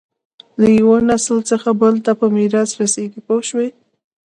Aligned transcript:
له 0.61 0.67
یوه 0.79 0.97
نسل 1.09 1.37
څخه 1.49 1.69
بل 1.81 1.95
ته 2.05 2.11
په 2.19 2.25
میراث 2.35 2.69
رسېږي 2.81 3.21
پوه 3.27 3.41
شوې!. 3.49 3.69